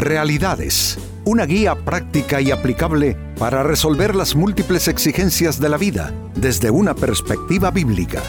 [0.00, 6.70] Realidades, una guía práctica y aplicable para resolver las múltiples exigencias de la vida desde
[6.70, 8.22] una perspectiva bíblica.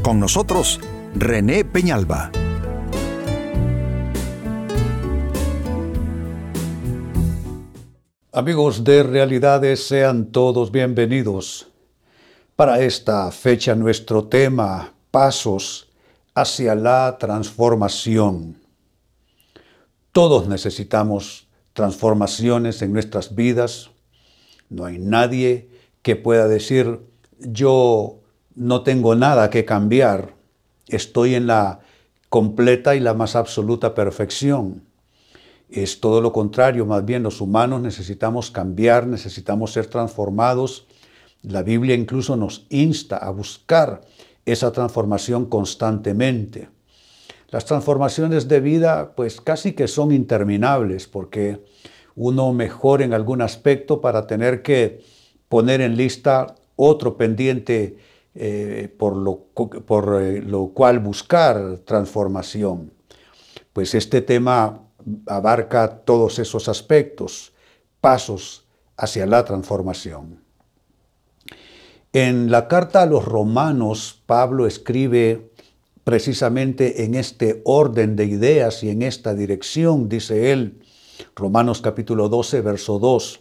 [0.00, 0.78] Con nosotros,
[1.16, 2.30] René Peñalba.
[8.30, 11.66] Amigos de Realidades, sean todos bienvenidos.
[12.54, 15.88] Para esta fecha nuestro tema, pasos
[16.36, 18.67] hacia la transformación.
[20.18, 23.90] Todos necesitamos transformaciones en nuestras vidas.
[24.68, 25.68] No hay nadie
[26.02, 26.98] que pueda decir,
[27.38, 28.18] yo
[28.56, 30.34] no tengo nada que cambiar,
[30.88, 31.78] estoy en la
[32.30, 34.82] completa y la más absoluta perfección.
[35.70, 40.88] Es todo lo contrario, más bien los humanos necesitamos cambiar, necesitamos ser transformados.
[41.42, 44.00] La Biblia incluso nos insta a buscar
[44.44, 46.70] esa transformación constantemente.
[47.50, 51.64] Las transformaciones de vida pues casi que son interminables porque
[52.14, 55.02] uno mejora en algún aspecto para tener que
[55.48, 57.96] poner en lista otro pendiente
[58.34, 59.46] eh, por, lo,
[59.86, 62.92] por eh, lo cual buscar transformación.
[63.72, 64.82] Pues este tema
[65.26, 67.52] abarca todos esos aspectos,
[68.00, 68.66] pasos
[68.96, 70.42] hacia la transformación.
[72.12, 75.50] En la carta a los romanos, Pablo escribe
[76.08, 80.80] precisamente en este orden de ideas y en esta dirección, dice él,
[81.36, 83.40] Romanos capítulo 12, verso 2,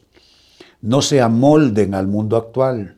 [0.82, 2.98] no se amolden al mundo actual,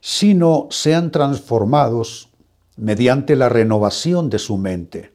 [0.00, 2.28] sino sean transformados
[2.76, 5.14] mediante la renovación de su mente.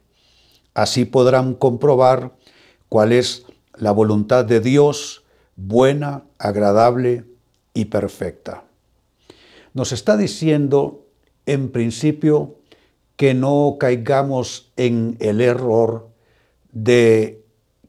[0.74, 2.36] Así podrán comprobar
[2.90, 5.24] cuál es la voluntad de Dios,
[5.56, 7.24] buena, agradable
[7.72, 8.64] y perfecta.
[9.72, 11.06] Nos está diciendo,
[11.46, 12.56] en principio,
[13.16, 16.08] que no caigamos en el error
[16.72, 17.44] de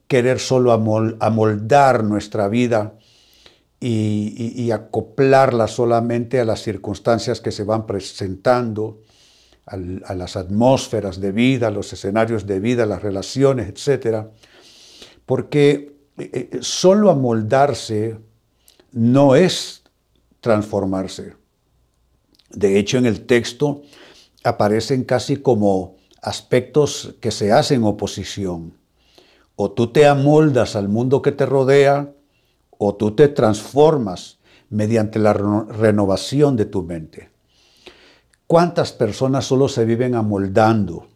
[0.08, 2.94] querer solo amoldar nuestra vida
[3.80, 9.02] y, acoplarla solamente a las circunstancias que se van presentando,
[9.66, 14.28] a las atmósferas de vida, a los escenarios de vida, las relaciones, etc.
[15.26, 18.18] Porque eh, eh, solo amoldarse
[18.94, 19.84] no es
[20.40, 21.34] transformarse.
[22.50, 23.82] De hecho, en el texto
[24.48, 28.74] aparecen casi como aspectos que se hacen oposición.
[29.56, 32.14] O tú te amoldas al mundo que te rodea,
[32.78, 34.38] o tú te transformas
[34.70, 37.30] mediante la renovación de tu mente.
[38.46, 41.08] ¿Cuántas personas solo se viven amoldando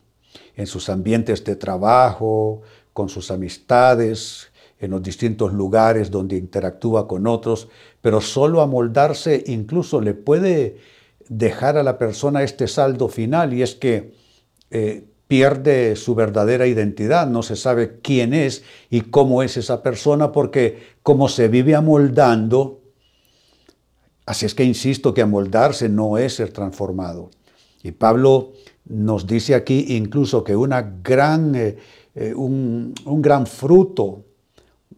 [0.56, 2.62] en sus ambientes de trabajo,
[2.94, 7.69] con sus amistades, en los distintos lugares donde interactúa con otros,
[8.02, 10.78] pero solo amoldarse incluso le puede
[11.31, 14.12] dejar a la persona este saldo final y es que
[14.69, 20.34] eh, pierde su verdadera identidad, no se sabe quién es y cómo es esa persona
[20.34, 22.81] porque como se vive amoldando,
[24.25, 27.31] así es que insisto que amoldarse no es ser transformado.
[27.81, 28.52] Y Pablo
[28.84, 31.78] nos dice aquí incluso que una gran, eh,
[32.13, 34.25] eh, un, gran fruto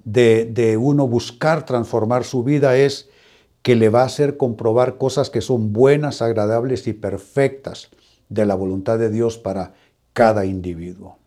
[0.03, 3.07] de, de uno buscar transformar su vida es
[3.63, 7.89] que le va a hacer comprobar cosas que son buenas, agradables y perfectas
[8.29, 9.73] de la voluntad de Dios para
[10.13, 11.17] cada individuo.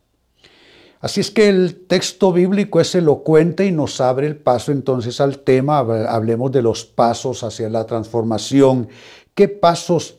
[1.01, 5.41] Así es que el texto bíblico es elocuente y nos abre el paso entonces al
[5.41, 8.89] tema, hablemos de los pasos hacia la transformación,
[9.35, 10.19] qué pasos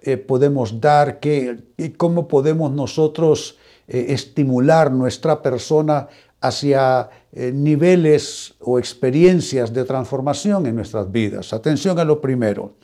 [0.00, 6.08] eh, podemos dar, y cómo podemos nosotros eh, estimular nuestra persona
[6.40, 11.52] hacia eh, niveles o experiencias de transformación en nuestras vidas.
[11.52, 12.76] Atención a lo primero.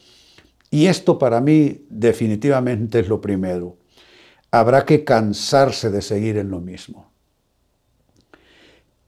[0.72, 3.76] Y esto para mí definitivamente es lo primero.
[4.50, 7.12] Habrá que cansarse de seguir en lo mismo.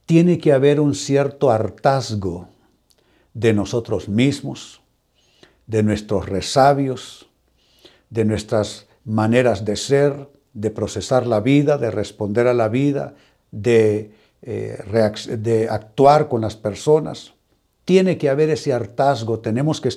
[0.06, 2.48] Tiene que haber un cierto hartazgo
[3.34, 4.80] de nosotros mismos,
[5.66, 7.28] de nuestros resabios,
[8.10, 13.16] de nuestras maneras de ser, de procesar la vida, de responder a la vida,
[13.50, 14.82] de eh,
[15.38, 17.32] de actuar con las personas.
[17.84, 19.90] Tiene que haber ese hartazgo, tenemos que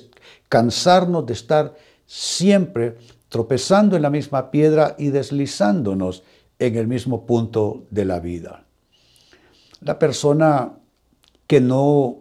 [0.50, 1.74] cansarnos de estar
[2.06, 2.96] siempre
[3.30, 6.22] tropezando en la misma piedra y deslizándonos
[6.60, 8.66] en el mismo punto de la vida.
[9.82, 10.74] La persona
[11.48, 12.20] que no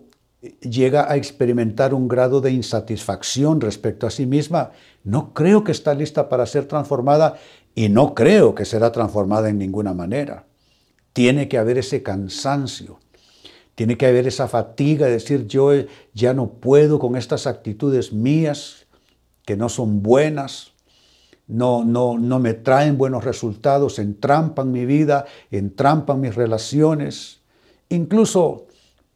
[0.63, 4.71] llega a experimentar un grado de insatisfacción respecto a sí misma,
[5.03, 7.37] no creo que está lista para ser transformada
[7.75, 10.47] y no creo que será transformada en ninguna manera
[11.15, 12.99] tiene que haber ese cansancio,
[13.75, 15.71] tiene que haber esa fatiga de decir yo
[16.13, 18.87] ya no puedo con estas actitudes mías
[19.47, 20.73] que no son buenas,
[21.47, 27.41] no, no, no me traen buenos resultados, entrampan mi vida, entrampan mis relaciones,
[27.89, 28.67] incluso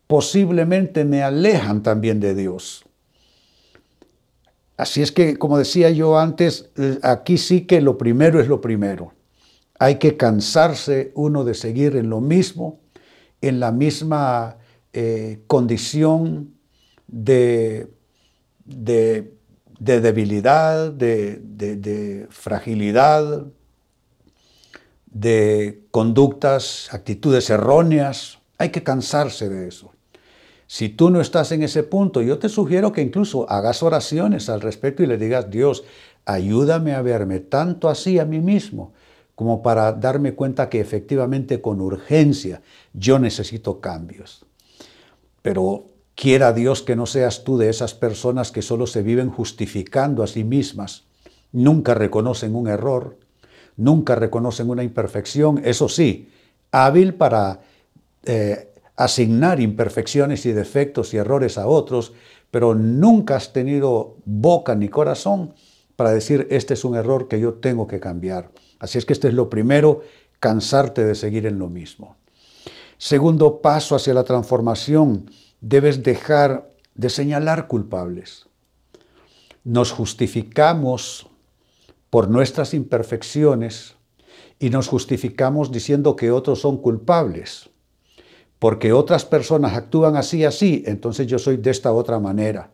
[0.07, 2.85] posiblemente me alejan también de Dios.
[4.77, 8.61] Así es que, como decía yo antes, eh, aquí sí que lo primero es lo
[8.61, 9.18] primero.
[9.79, 12.81] Hay que cansarse uno de seguir en lo mismo,
[13.41, 14.57] en la misma
[14.93, 16.55] eh, condición
[17.07, 17.89] de,
[18.65, 19.31] de,
[19.79, 23.47] debilidad, de, de fragilidad,
[25.07, 28.39] de conductas, actitudes erróneas.
[28.59, 29.93] Hay que cansarse de eso.
[30.67, 34.61] Si tú no estás en ese punto, yo te sugiero que incluso hagas oraciones al
[34.61, 35.85] respecto y le digas, Dios,
[36.27, 38.93] ayúdame a verme tanto así a mí mismo
[39.39, 42.61] como para darme cuenta que efectivamente con urgencia
[42.93, 44.45] yo necesito cambios.
[45.43, 50.25] Pero quiera Dios que no seas tú de esas personas que solo se viven justificando
[50.25, 51.05] a sí mismas,
[51.53, 53.17] nunca reconocen un error,
[53.77, 56.31] nunca reconocen una imperfección, eso sí,
[56.73, 57.61] hábil para
[58.25, 62.13] eh, asignar imperfecciones y defectos y errores a otros,
[62.51, 65.55] pero nunca has tenido boca ni corazón
[65.95, 68.51] para decir, este es un error que yo tengo que cambiar.
[68.79, 70.03] Así es que este es lo primero,
[70.41, 72.17] cansarte de seguir en lo mismo.
[72.97, 75.31] Segundo paso hacia la transformación,
[75.61, 78.47] debes dejar de señalar culpables.
[79.65, 81.27] Nos justificamos
[82.11, 83.95] por nuestras imperfecciones
[84.59, 87.71] y nos justificamos diciendo que otros son culpables
[88.59, 92.71] porque otras personas actúan así, así, entonces yo soy de esta otra manera.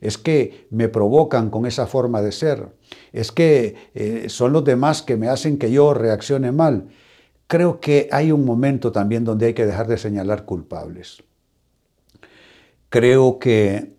[0.00, 2.68] Es que me provocan con esa forma de ser.
[3.12, 6.88] Es que eh, son los demás que me hacen que yo reaccione mal.
[7.46, 11.22] Creo que hay un momento también donde hay que dejar de señalar culpables.
[12.90, 13.96] Creo que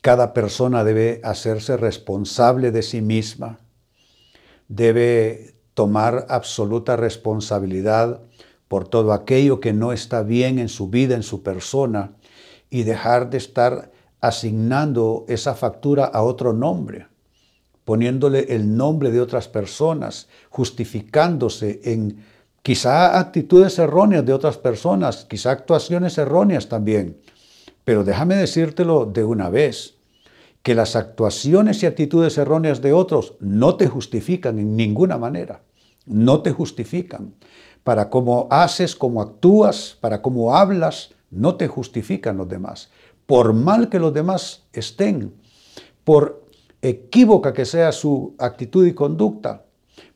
[0.00, 3.58] cada persona debe hacerse responsable de sí misma,
[4.68, 8.22] debe tomar absoluta responsabilidad
[8.68, 12.16] por todo aquello que no está bien en su vida, en su persona,
[12.70, 17.06] y dejar de estar asignando esa factura a otro nombre,
[17.84, 22.24] poniéndole el nombre de otras personas, justificándose en
[22.62, 27.20] quizá actitudes erróneas de otras personas, quizá actuaciones erróneas también.
[27.84, 29.96] Pero déjame decírtelo de una vez,
[30.66, 35.62] que las actuaciones y actitudes erróneas de otros no te justifican en ninguna manera,
[36.06, 37.34] no te justifican
[37.84, 42.90] para cómo haces, cómo actúas, para cómo hablas, no te justifican los demás.
[43.26, 45.34] Por mal que los demás estén,
[46.04, 46.46] por
[46.80, 49.64] equívoca que sea su actitud y conducta,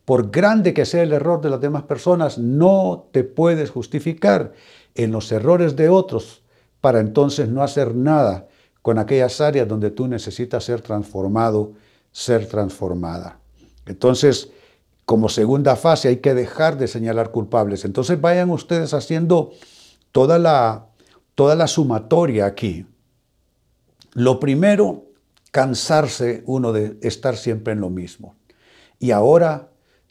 [0.04, 4.52] por grande que sea el error de las demás personas, no te puedes justificar
[4.94, 6.42] en los errores de otros
[6.80, 8.48] para entonces no hacer nada
[8.82, 11.72] con aquellas áreas donde tú necesitas ser transformado,
[12.12, 13.38] ser transformada.
[13.86, 14.50] Entonces,
[15.04, 17.84] como segunda fase hay que dejar de señalar culpables.
[17.84, 19.50] Entonces vayan ustedes haciendo
[20.12, 20.86] toda la,
[21.34, 22.86] toda la sumatoria aquí.
[24.12, 25.06] Lo primero,
[25.50, 28.36] cansarse uno de estar siempre en lo mismo.
[28.98, 29.70] Y ahora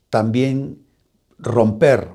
[0.10, 0.84] también
[1.38, 2.10] romper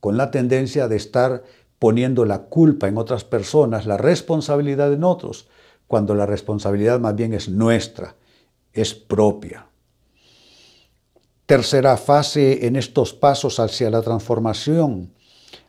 [0.00, 1.44] con la tendencia de estar
[1.78, 5.48] poniendo la culpa en otras personas, la responsabilidad en otros,
[5.86, 8.16] cuando la responsabilidad más bien es nuestra,
[8.72, 9.66] es propia.
[11.46, 15.12] Tercera fase en estos pasos hacia la transformación.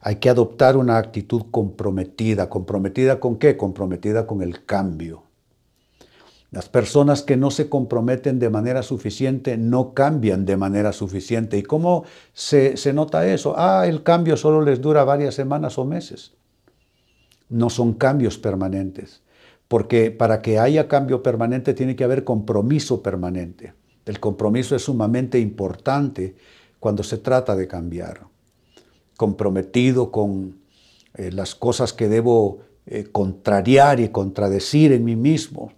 [0.01, 2.49] Hay que adoptar una actitud comprometida.
[2.49, 3.57] ¿Comprometida con qué?
[3.57, 5.26] Comprometida con el cambio.
[6.49, 11.57] Las personas que no se comprometen de manera suficiente no cambian de manera suficiente.
[11.57, 13.55] ¿Y cómo se, nota eso?
[13.57, 16.33] Ah, el cambio solo les dura varias semanas o meses.
[17.49, 19.21] No son cambios permanentes.
[19.67, 23.73] Porque para que haya cambio permanente tiene que haber compromiso permanente.
[24.05, 26.35] El compromiso es sumamente importante
[26.79, 28.21] cuando se trata de cambiar.
[29.17, 30.59] Comprometido con
[31.15, 35.73] eh, las cosas que debo eh, contrariar y contradecir en mí mismo.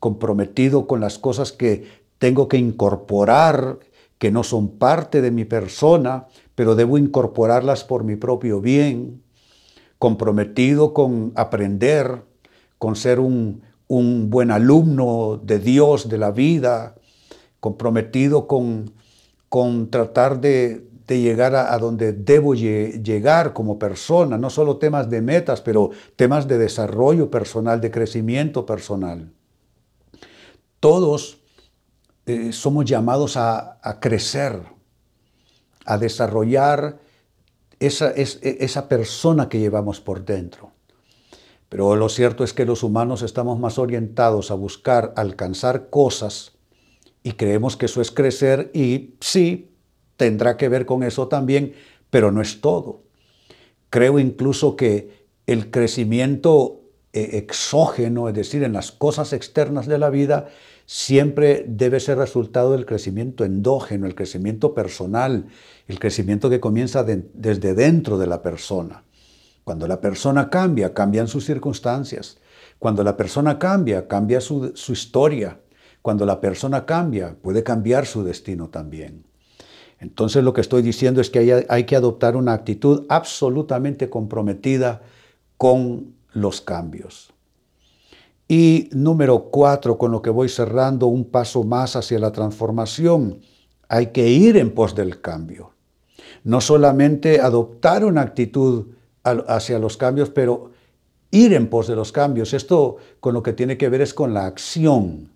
[0.00, 1.84] Comprometido con las cosas que
[2.18, 3.78] tengo que incorporar,
[4.18, 6.26] que no son parte de mi persona,
[6.56, 9.22] pero debo incorporarlas por mi propio bien.
[9.98, 12.22] Comprometido con aprender,
[12.78, 16.94] con ser un, un buen alumno de Dios, de la vida,
[17.58, 18.92] comprometido con,
[19.48, 25.60] con tratar de, llegar a, donde debo llegar como persona, no solo temas de metas,
[25.60, 29.32] pero temas de desarrollo personal, de crecimiento personal.
[30.80, 31.38] Todos
[32.26, 34.62] eh, somos llamados a, crecer,
[35.84, 36.98] a desarrollar
[37.78, 40.72] esa, esa persona que llevamos por dentro.
[41.68, 46.52] Pero lo cierto es que los humanos estamos más orientados a buscar alcanzar cosas
[47.22, 49.70] y creemos que eso es crecer y sí,
[50.16, 51.74] tendrá que ver con eso también,
[52.10, 53.02] pero no es todo.
[53.88, 56.80] Creo incluso que el crecimiento
[57.12, 60.48] eh, exógeno, es decir, en las cosas externas de la vida,
[60.90, 65.46] siempre debe ser resultado del crecimiento endógeno, el crecimiento personal,
[65.86, 69.04] el crecimiento que comienza desde dentro de la persona.
[69.62, 72.38] Cuando la persona cambia, cambian sus circunstancias.
[72.80, 75.60] Cuando la persona cambia, cambia su, historia.
[76.02, 79.22] Cuando la persona cambia, puede cambiar su destino también.
[80.00, 85.02] Entonces lo que estoy diciendo es que hay, que adoptar una actitud absolutamente comprometida
[85.56, 87.32] con los cambios.
[88.52, 93.42] Y número cuatro, con lo que voy cerrando, un paso más hacia la transformación.
[93.88, 95.70] Hay que ir en pos del cambio.
[96.42, 98.88] No solamente adoptar una actitud
[99.22, 100.72] hacia los cambios, pero
[101.30, 102.52] ir en pos de los cambios.
[102.52, 105.30] Esto con lo que tiene que ver es con la acción.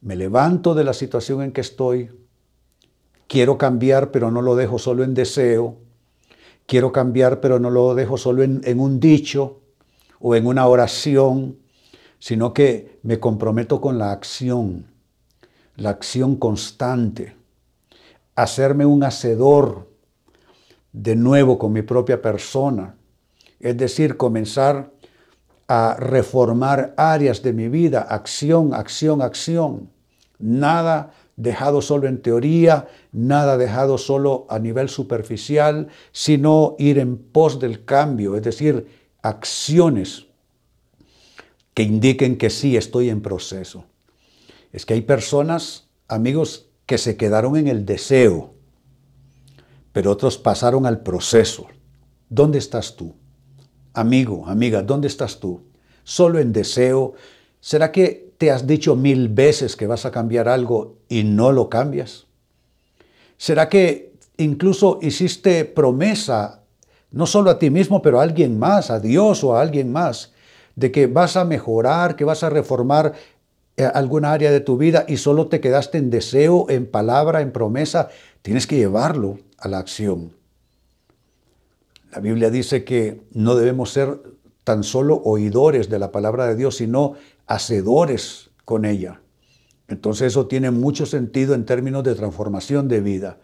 [0.00, 2.10] Me levanto de la situación en que estoy,
[3.28, 5.76] quiero cambiar, pero no lo dejo solo en deseo,
[6.66, 9.60] quiero cambiar, pero no lo dejo solo en, en un dicho
[10.18, 11.58] o en una oración,
[12.18, 14.86] sino que me comprometo con la acción,
[15.76, 17.36] la acción constante,
[18.34, 19.88] hacerme un hacedor
[20.92, 22.96] de nuevo con mi propia persona,
[23.60, 24.92] es decir, comenzar
[25.68, 29.90] a reformar áreas de mi vida, acción, acción, acción.
[30.38, 37.60] Nada dejado solo en teoría, nada dejado solo a nivel superficial, sino ir en pos
[37.60, 38.86] del cambio, es decir,
[39.22, 40.27] acciones
[41.78, 43.84] que indiquen que sí estoy en proceso.
[44.72, 48.54] Es que hay personas, amigos, que se quedaron en el deseo,
[49.92, 51.68] pero otros pasaron al proceso.
[52.28, 53.14] ¿Dónde estás tú?
[53.94, 55.68] Amigo, amiga, ¿dónde estás tú?
[56.02, 57.14] Solo en deseo.
[57.60, 61.68] ¿Será que te has dicho mil veces que vas a cambiar algo y no lo
[61.68, 62.26] cambias?
[63.36, 66.64] ¿Será que incluso hiciste promesa,
[67.12, 70.32] no solo a ti mismo, pero a alguien más, a Dios o a alguien más,
[70.78, 73.14] de que vas a mejorar, que vas a reformar
[73.76, 77.50] eh, alguna área de tu vida y solo te quedaste en deseo, en palabra, en
[77.50, 78.10] promesa?
[78.42, 80.32] Tienes que llevarlo a la acción.
[82.12, 84.20] La Biblia dice que no debemos ser
[84.62, 87.14] tan solo oidores de la palabra de Dios, sino
[87.48, 89.20] hacedores con ella.
[89.88, 93.38] Entonces eso tiene mucho sentido en términos de transformación de vida.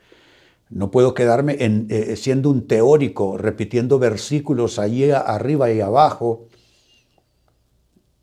[0.71, 6.47] No puedo quedarme eh, siendo un teórico, repitiendo versículos allí arriba y abajo,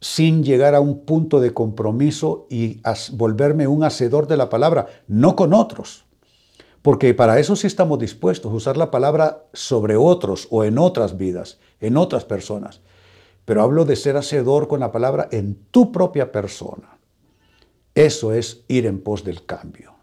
[0.02, 2.82] sin llegar a un punto de compromiso y
[3.14, 6.06] volverme un hacedor de la palabra, no con otros,
[6.82, 11.60] porque para eso sí estamos dispuestos, usar la palabra sobre otros o en otras vidas,
[11.80, 12.82] en otras personas.
[13.46, 16.98] Pero hablo de ser hacedor con la palabra en tu propia persona.
[17.94, 19.94] Eso es ir en pos del cambio.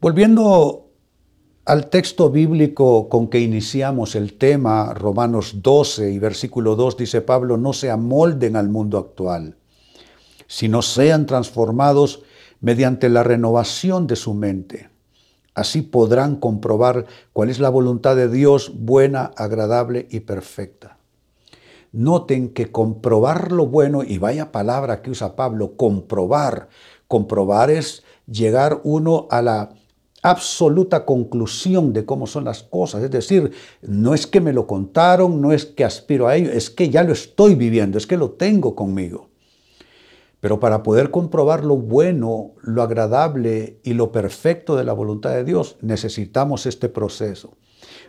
[0.00, 0.83] Volviendo
[1.64, 7.56] al texto bíblico con que iniciamos el tema, Romanos 12 y versículo 2, dice Pablo,
[7.56, 9.56] no se amolden al mundo actual,
[10.46, 12.22] sino sean transformados
[12.60, 14.94] mediante la renovación de su mente
[15.54, 20.98] Así podrán comprobar cuál es la voluntad de Dios buena, agradable y perfecta.
[21.92, 26.68] Noten que comprobar lo bueno, y vaya palabra que usa Pablo, comprobar.
[27.06, 29.74] Comprobar es llegar uno a la
[30.24, 33.02] absoluta conclusión de cómo son las cosas.
[33.02, 33.52] Es decir,
[33.82, 37.04] no es que me lo contaron, no es que aspiro a ello, es que ya
[37.04, 39.28] lo estoy viviendo, es que lo tengo conmigo.
[40.40, 45.44] Pero para poder comprobar lo bueno, lo agradable y lo perfecto de la voluntad de
[45.44, 47.58] Dios, necesitamos este proceso.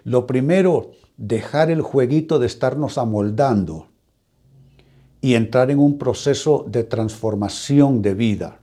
[0.06, 3.88] Lo primero, dejar el jueguito de estarnos amoldando
[5.20, 8.60] y entrar en un proceso de transformación de vida.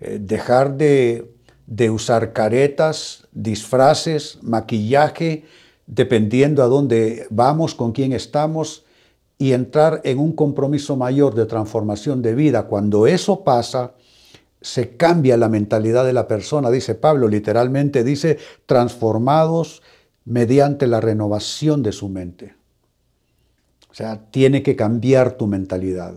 [0.00, 1.35] Eh, dejar de,
[1.66, 5.44] de usar caretas, disfraces, maquillaje,
[5.86, 8.84] dependiendo a dónde vamos, con quién estamos,
[9.38, 12.66] y entrar en un compromiso mayor de transformación de vida.
[12.66, 13.94] Cuando eso pasa,
[14.60, 19.82] se cambia la mentalidad de la persona, dice Pablo, literalmente dice, transformados
[20.24, 22.54] mediante la renovación de su mente.
[23.90, 26.14] O sea, tiene que cambiar tu mentalidad,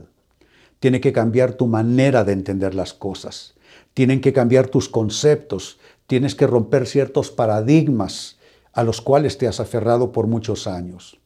[0.79, 3.53] tiene que cambiar tu manera de entender las cosas,
[3.99, 5.77] tienen que cambiar tus conceptos,
[6.07, 8.37] tienes que romper ciertos paradigmas
[8.71, 11.19] a los cuales te has aferrado por muchos años.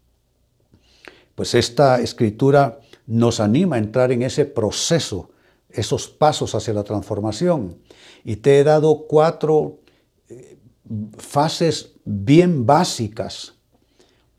[1.36, 5.30] Pues esta escritura nos anima a entrar en ese proceso,
[5.70, 7.78] esos pasos hacia la transformación.
[8.24, 9.78] Y te he dado cuatro
[10.28, 10.58] eh,
[11.20, 13.54] fases bien básicas,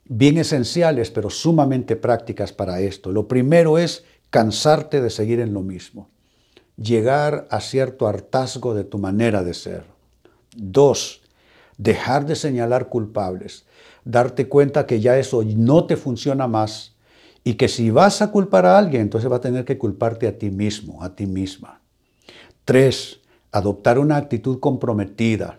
[0.06, 3.12] bien esenciales, pero sumamente prácticas para esto.
[3.12, 6.10] Lo primero es cansarte de seguir en lo mismo,
[6.76, 9.84] llegar a cierto hartazgo de tu manera de ser.
[10.56, 11.22] Dos,
[11.78, 13.66] dejar de señalar culpables,
[14.04, 16.94] darte cuenta que ya eso no te funciona más
[17.42, 20.38] y que si vas a culpar a alguien, entonces va a tener que culparte a
[20.38, 21.80] ti mismo, a ti misma.
[22.64, 23.20] Tres,
[23.52, 25.58] adoptar una actitud comprometida,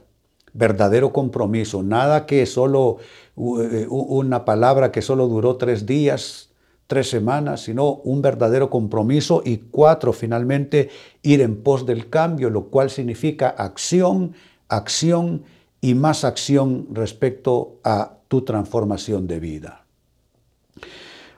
[0.54, 2.98] verdadero compromiso, nada que solo
[3.38, 6.50] eh, una palabra que solo duró tres días,
[6.88, 9.42] tres semanas, sino un verdadero compromiso.
[9.46, 10.90] Y cuatro, finalmente,
[11.22, 14.34] ir en pos del cambio, lo cual significa acción,
[14.68, 15.44] acción
[15.82, 19.86] y más acción respecto a tu transformación de vida.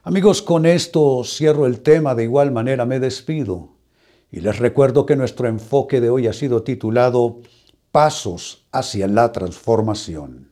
[0.03, 3.77] Amigos, con esto cierro el tema, de igual manera me despido
[4.31, 7.41] y les recuerdo que nuestro enfoque de hoy ha sido titulado
[7.91, 10.51] Pasos hacia la transformación.